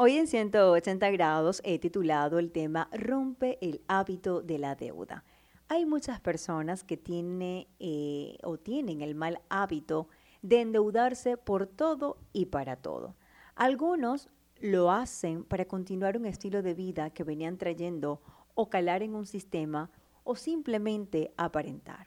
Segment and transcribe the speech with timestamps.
[0.00, 5.24] Hoy en 180 grados he titulado el tema Rompe el hábito de la deuda.
[5.66, 10.06] Hay muchas personas que tienen eh, o tienen el mal hábito
[10.40, 13.16] de endeudarse por todo y para todo.
[13.56, 14.28] Algunos
[14.60, 18.22] lo hacen para continuar un estilo de vida que venían trayendo
[18.54, 19.90] o calar en un sistema
[20.22, 22.06] o simplemente aparentar.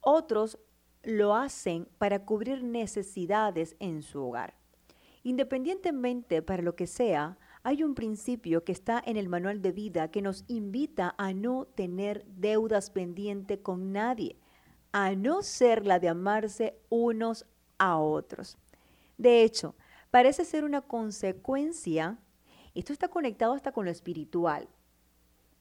[0.00, 0.60] Otros
[1.02, 4.54] lo hacen para cubrir necesidades en su hogar.
[5.24, 10.10] Independientemente para lo que sea, hay un principio que está en el manual de vida
[10.10, 14.36] que nos invita a no tener deudas pendientes con nadie,
[14.92, 17.46] a no ser la de amarse unos
[17.78, 18.58] a otros.
[19.16, 19.74] De hecho,
[20.10, 22.18] parece ser una consecuencia,
[22.74, 24.68] esto está conectado hasta con lo espiritual,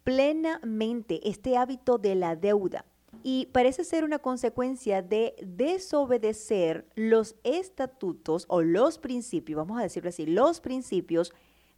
[0.03, 2.85] plenamente este hábito de la deuda
[3.21, 10.09] y parece ser una consecuencia de desobedecer los estatutos o los principios, vamos a decirlo
[10.09, 11.33] así, los principios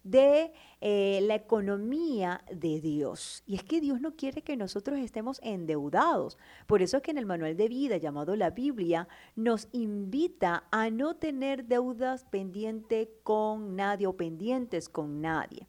[0.06, 3.42] de eh, la economía de Dios.
[3.44, 6.38] Y es que Dios no quiere que nosotros estemos endeudados.
[6.66, 10.90] Por eso es que en el manual de vida llamado la Biblia nos invita a
[10.90, 15.66] no tener deudas pendientes con nadie o pendientes con nadie.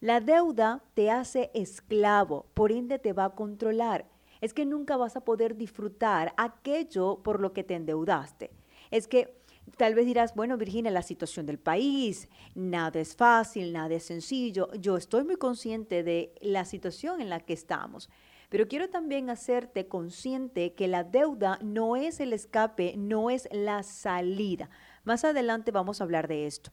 [0.00, 4.06] La deuda te hace esclavo, por ende te va a controlar
[4.40, 8.50] es que nunca vas a poder disfrutar aquello por lo que te endeudaste.
[8.90, 9.36] Es que
[9.76, 14.72] tal vez dirás, bueno, Virginia, la situación del país, nada es fácil, nada es sencillo.
[14.74, 18.10] Yo estoy muy consciente de la situación en la que estamos.
[18.50, 23.82] Pero quiero también hacerte consciente que la deuda no es el escape, no es la
[23.82, 24.70] salida.
[25.02, 26.70] Más adelante vamos a hablar de esto.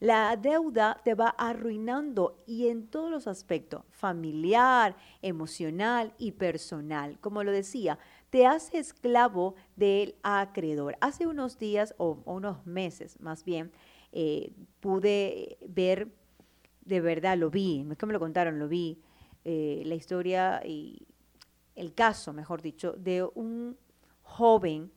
[0.00, 7.18] La deuda te va arruinando y en todos los aspectos, familiar, emocional y personal.
[7.20, 7.98] Como lo decía,
[8.30, 10.96] te hace esclavo del acreedor.
[11.02, 13.72] Hace unos días o unos meses más bien,
[14.12, 16.08] eh, pude ver,
[16.80, 19.02] de verdad lo vi, no es que me lo contaron, lo vi,
[19.44, 21.06] eh, la historia y
[21.74, 23.76] el caso, mejor dicho, de un
[24.22, 24.90] joven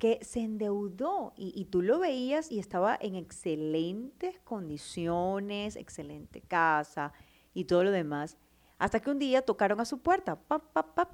[0.00, 7.12] que se endeudó y, tú lo veías y estaba en excelentes condiciones, excelente casa
[7.52, 8.38] y todo lo demás,
[8.78, 11.12] hasta que un día tocaron a su puerta, pap, pap, pap,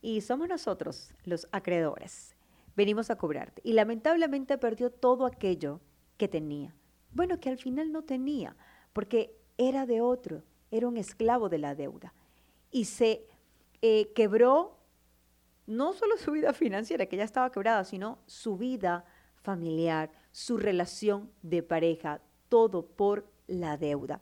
[0.00, 2.36] y somos nosotros los acreedores.
[2.76, 3.60] Venimos a cobrarte.
[3.64, 5.80] Y lamentablemente perdió todo aquello
[6.16, 6.76] que tenía.
[7.12, 8.56] Bueno, que al final no tenía,
[8.92, 12.14] porque era de otro, era un esclavo de la deuda.
[12.70, 13.26] Y se
[13.82, 14.77] eh, quebró
[15.68, 19.04] no solo su vida financiera, que ya estaba quebrada, sino su vida
[19.36, 24.20] familiar, su relación de pareja, todo por la deuda.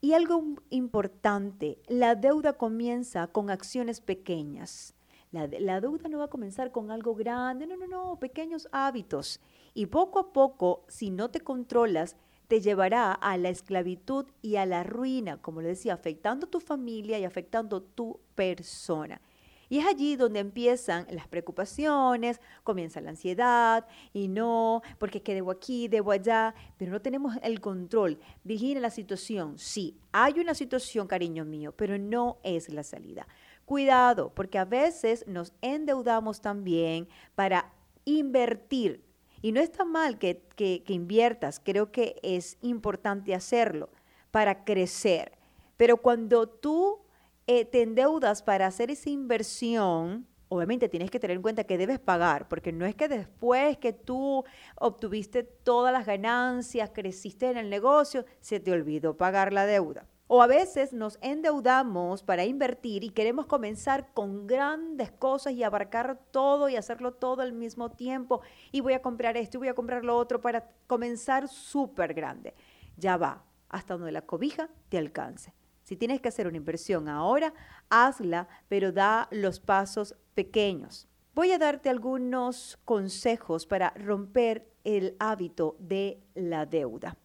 [0.00, 4.94] Y algo importante, la deuda comienza con acciones pequeñas.
[5.30, 9.40] La, deuda no va a comenzar con algo grande, no, no, no, pequeños hábitos.
[9.74, 12.16] Y poco a poco, si no te controlas,
[12.48, 17.18] te llevará a la esclavitud y a la ruina, como le decía, afectando tu familia
[17.18, 19.20] y afectando tu persona.
[19.68, 25.50] Y es allí donde empiezan las preocupaciones, comienza la ansiedad y no, porque que debo
[25.50, 28.18] aquí, debo allá, pero no tenemos el control.
[28.44, 29.58] Vigila la situación.
[29.58, 33.26] Sí, hay una situación, cariño mío, pero no es la salida.
[33.66, 37.70] Cuidado, porque a veces nos endeudamos también para
[38.06, 39.04] invertir.
[39.42, 43.90] Y no está mal que, que, que inviertas, creo que es importante hacerlo
[44.30, 45.32] para crecer.
[45.76, 47.00] Pero cuando tú
[47.48, 51.98] eh, te endeudas para hacer esa inversión, obviamente tienes que tener en cuenta que debes
[51.98, 54.44] pagar, porque no es que después que tú
[54.74, 60.06] obtuviste todas las ganancias, creciste en el negocio, se te olvidó pagar la deuda.
[60.26, 66.20] O a veces nos endeudamos para invertir y queremos comenzar con grandes cosas y abarcar
[66.30, 68.42] todo y hacerlo todo al mismo tiempo.
[68.72, 72.52] Y voy a comprar esto y voy a comprar lo otro para comenzar súper grande.
[72.98, 75.54] Ya va, hasta donde la cobija te alcance.
[75.88, 77.54] Si tienes que hacer una inversión ahora,
[77.88, 81.08] hazla, pero da los pasos pequeños.
[81.34, 87.16] Voy a darte algunos consejos para romper el hábito de la deuda.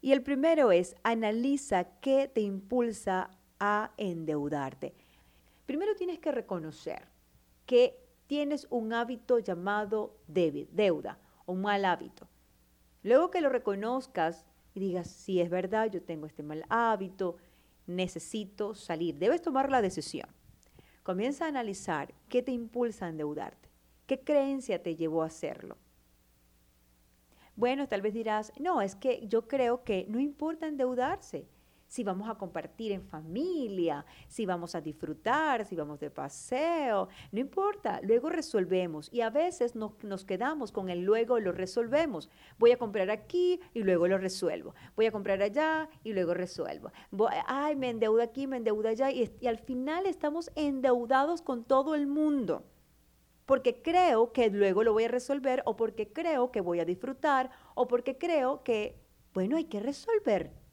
[0.00, 3.28] Y el primero es, analiza qué te impulsa
[3.58, 4.94] a endeudarte.
[5.66, 7.08] Primero tienes que reconocer
[7.66, 7.98] que
[8.28, 12.28] tienes un hábito llamado deuda, un mal hábito.
[13.02, 17.38] Luego que lo reconozcas y digas, si es verdad, yo tengo este mal hábito,
[17.86, 19.18] necesito salir.
[19.18, 20.28] Debes tomar la decisión.
[21.02, 23.68] Comienza a analizar qué te impulsa a endeudarte,
[24.06, 25.76] qué creencia te llevó a hacerlo.
[27.54, 31.48] Bueno, tal vez dirás, no, es que yo creo que no importa endeudarse.
[31.86, 37.40] Si vamos a compartir en familia, si vamos a disfrutar, si vamos de paseo, no
[37.40, 42.28] importa, luego resolvemos y a veces nos, quedamos con el luego lo resolvemos.
[42.58, 44.74] Voy a comprar aquí y luego lo resuelvo.
[44.96, 46.90] Voy a comprar allá y luego resuelvo.
[47.46, 51.94] ay, me endeudo aquí, me endeudo allá y, y al final estamos endeudados con todo
[51.94, 52.64] el mundo
[53.46, 57.50] porque creo que luego lo voy a resolver o porque creo que voy a disfrutar
[57.74, 59.00] o porque creo que,
[59.32, 60.65] bueno, hay que resolver.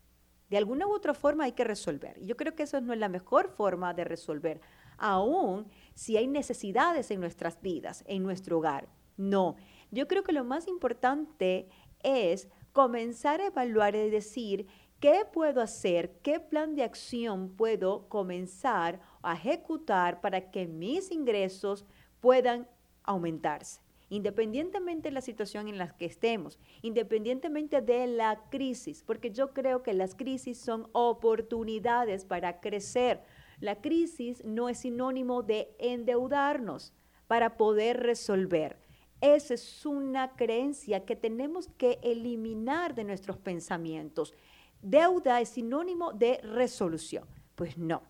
[0.53, 2.15] De alguna u otra forma hay que resolver.
[2.19, 4.61] Y yo creo que eso no es la mejor forma de resolver,
[4.99, 5.65] aún
[5.95, 8.87] si hay necesidades en nuestras vidas, en nuestro hogar.
[9.17, 9.55] No,
[9.89, 11.69] yo creo que lo más importante
[12.03, 14.67] es comenzar a evaluar y decir,
[14.99, 16.19] ¿qué puedo hacer?
[16.21, 21.83] ¿Qué plan de acción puedo comenzar a ejecutar para que mis ingresos
[22.19, 22.67] puedan
[23.01, 23.82] aumentarse?
[24.13, 29.81] Independientemente de la situación en la que estemos, independientemente de la crisis, porque yo creo
[29.81, 33.23] que las crisis son oportunidades para crecer.
[33.59, 36.93] La crisis no es sinónimo de endeudarnos
[37.27, 38.77] para poder resolver.
[39.19, 44.35] Esa es una creencia que tenemos que eliminar de nuestros pensamientos.
[44.81, 47.25] Deuda es sinónimo de resolución.
[47.55, 48.03] Pues no.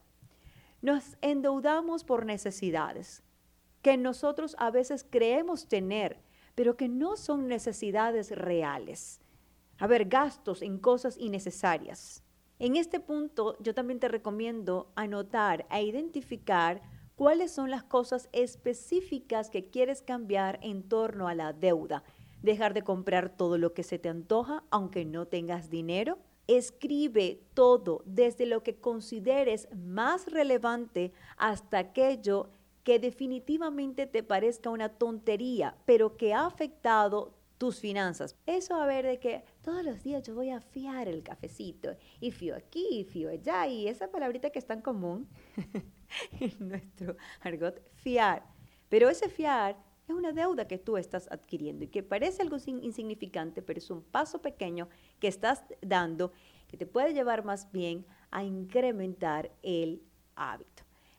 [0.81, 3.23] Nos endeudamos por necesidades
[3.83, 6.19] que nosotros a veces creemos tener,
[6.55, 9.19] pero que no son necesidades reales.
[9.77, 12.23] A ver, gastos en cosas innecesarias.
[12.59, 16.81] En este punto yo también te recomiendo anotar e identificar
[17.15, 22.05] cuáles son las cosas específicas que quieres cambiar en torno a la deuda.
[22.41, 26.19] Dejar de comprar todo lo que se te antoja aunque no tengas dinero.
[26.47, 32.49] Escribe todo desde lo que consideres más relevante hasta aquello
[32.83, 38.35] que definitivamente te parezca una tontería, pero que ha afectado tus finanzas.
[38.45, 42.31] Eso a ver de que todos los días yo voy a fiar el cafecito y
[42.31, 45.29] fío aquí y fío allá y esa palabrita que es tan común
[46.39, 48.43] en nuestro argot, fiar.
[48.89, 49.77] Pero ese fiar
[50.07, 54.01] es una deuda que tú estás adquiriendo y que parece algo insignificante, pero es un
[54.01, 54.89] paso pequeño
[55.19, 56.33] que estás dando
[56.67, 60.01] que te puede llevar más bien a incrementar el
[60.35, 60.72] hábito.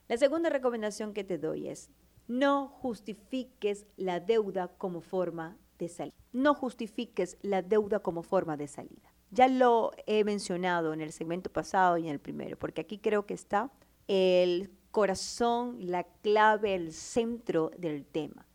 [0.08, 1.90] La segunda recomendación que te doy es,
[2.28, 6.14] no justifiques la deuda como forma de salida.
[6.32, 9.14] No justifiques la deuda como forma de salida.
[9.30, 13.26] Ya lo he mencionado en el segmento pasado y en el primero, porque aquí creo
[13.26, 13.70] que está
[14.06, 18.46] el corazón, la clave, el centro del tema.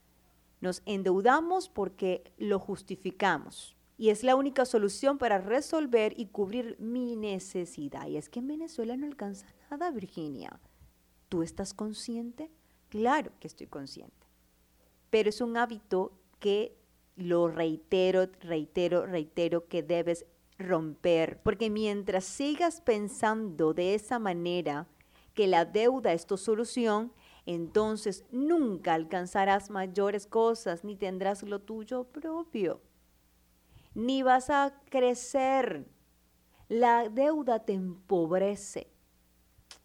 [0.62, 3.76] Nos endeudamos porque lo justificamos.
[3.98, 8.08] Y es la única solución para resolver y cubrir mi necesidad.
[8.08, 10.60] Y es que en Venezuela no alcanza nada, Virginia.
[11.30, 12.52] ¿Tú estás consciente?
[12.90, 14.28] Claro que estoy consciente.
[15.10, 16.76] Pero es un hábito que
[17.16, 20.26] lo reitero, reitero, reitero que debes
[20.58, 21.40] romper.
[21.42, 24.88] Porque mientras sigas pensando de esa manera,
[25.34, 27.14] que la deuda es tu solución,
[27.46, 32.82] entonces nunca alcanzarás mayores cosas ni tendrás lo tuyo propio.
[33.94, 35.88] Ni vas a crecer.
[36.68, 38.92] La deuda te empobrece.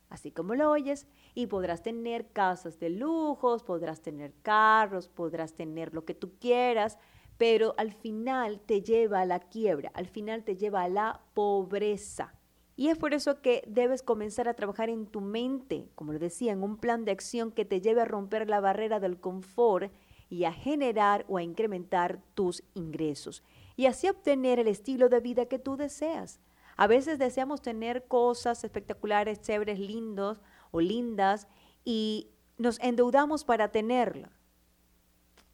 [0.09, 5.93] Así como lo oyes, y podrás tener casas de lujos, podrás tener carros, podrás tener
[5.93, 6.99] lo que tú quieras,
[7.37, 12.35] pero al final te lleva a la quiebra, al final te lleva a la pobreza.
[12.77, 16.53] Y es por eso que debes comenzar a trabajar en tu mente, como lo decía,
[16.53, 19.93] en un plan de acción que te lleve a romper la barrera del confort
[20.29, 23.45] y a generar o a incrementar tus ingresos
[23.77, 26.41] y así obtener el estilo de vida que tú deseas.
[26.77, 30.41] A veces deseamos tener cosas espectaculares, chéveres, lindos,
[30.75, 31.47] o lindas
[31.85, 34.31] y nos endeudamos para tenerla.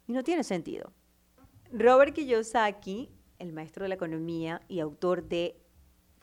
[0.07, 0.91] Y no tiene sentido.
[1.71, 5.61] Robert Kiyosaki, el maestro de la economía y autor de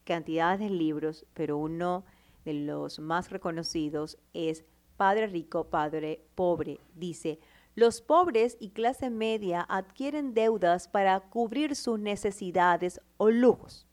[0.02, 2.04] cantidades de libros, pero uno
[2.44, 4.64] de los más reconocidos es
[4.96, 6.80] Padre Rico, Padre Pobre.
[6.96, 7.38] Dice,
[7.76, 13.86] los pobres y clase media adquieren deudas para cubrir sus necesidades o lujos,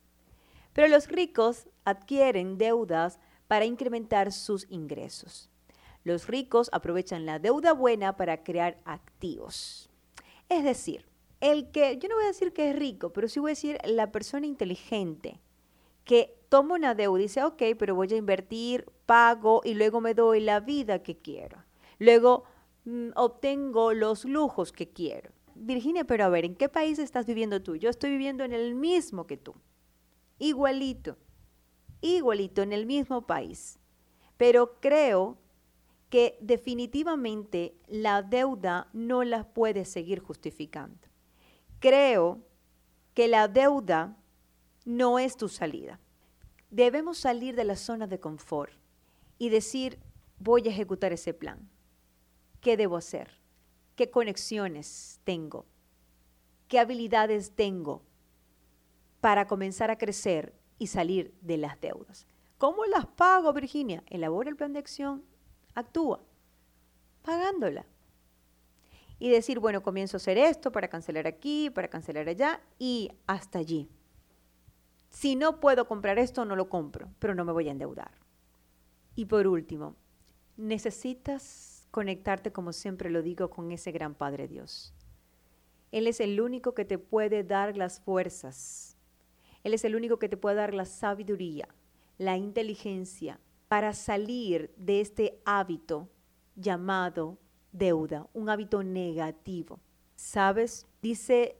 [0.73, 5.49] pero los ricos adquieren deudas para incrementar sus ingresos.
[6.03, 9.89] Los ricos aprovechan la deuda buena para crear activos.
[10.49, 11.05] Es decir,
[11.41, 13.77] el que, yo no voy a decir que es rico, pero sí voy a decir
[13.85, 15.39] la persona inteligente
[16.03, 20.13] que toma una deuda y dice, ok, pero voy a invertir, pago y luego me
[20.13, 21.63] doy la vida que quiero.
[21.97, 22.43] Luego
[22.85, 25.31] mm, obtengo los lujos que quiero.
[25.55, 27.75] Virginia, pero a ver, ¿en qué país estás viviendo tú?
[27.75, 29.55] Yo estoy viviendo en el mismo que tú.
[30.37, 31.17] Igualito
[32.13, 33.79] igualito en el mismo país.
[34.37, 35.37] Pero creo
[36.09, 40.99] que definitivamente la deuda no la puede seguir justificando.
[41.79, 42.39] Creo
[43.13, 44.17] que la deuda
[44.85, 45.99] no es tu salida.
[46.69, 48.73] debemos salir de la zona de confort
[49.37, 49.97] y decir,
[50.39, 51.69] voy a ejecutar ese plan.
[52.59, 53.39] ¿Qué debo hacer?
[53.95, 55.65] ¿Qué conexiones tengo?
[56.67, 58.01] ¿Qué habilidades tengo
[59.21, 62.27] para comenzar a crecer y salir de las deudas?
[62.57, 64.03] ¿Cómo las pago, Virginia?
[64.07, 65.23] Elabora el plan de acción,
[65.73, 66.21] actúa,
[67.21, 67.85] pagándola.
[69.19, 73.59] Y decir, bueno, comienzo a hacer esto para cancelar aquí, para cancelar allá y hasta
[73.59, 73.89] allí.
[75.09, 78.11] Si no puedo comprar esto, no lo compro, pero no me voy a endeudar.
[79.15, 79.95] Y por último,
[80.57, 84.93] necesitas conectarte, como siempre lo digo, con ese gran Padre Dios.
[85.91, 88.94] Él es el único que te puede dar las fuerzas.
[89.65, 91.67] Él es el único que te puede dar la sabiduría,
[92.19, 96.07] la inteligencia para salir de este hábito
[96.55, 97.39] llamado
[97.71, 99.79] deuda, un hábito negativo.
[100.15, 100.85] ¿Sabes?
[101.01, 101.57] Dice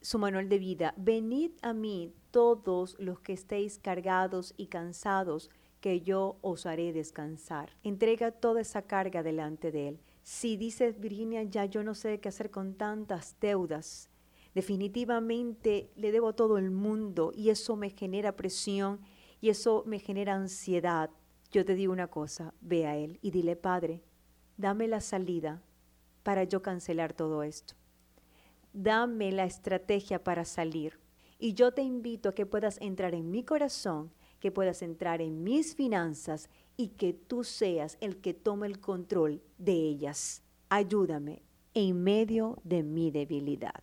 [0.00, 5.48] su manual de vida, venid a mí todos los que estéis cargados y cansados,
[5.80, 7.70] que yo os haré descansar.
[7.84, 10.00] Entrega toda esa carga delante de Él.
[10.24, 14.10] Si dices, Virginia, ya yo no sé qué hacer con tantas deudas,
[14.54, 19.00] definitivamente le debo a todo el mundo y eso me genera presión
[19.40, 21.10] y eso me genera ansiedad.
[21.50, 24.02] Yo te digo una cosa, ve a Él y dile, Padre,
[24.56, 25.62] dame la salida
[26.22, 27.74] para yo cancelar todo esto.
[28.72, 30.98] Dame la estrategia para salir.
[31.38, 35.44] Y yo te invito a que puedas entrar en mi corazón, que puedas entrar en
[35.44, 40.42] mis finanzas y que tú seas el que tome el control de ellas.
[40.68, 41.42] Ayúdame
[41.74, 43.82] en medio de mi debilidad.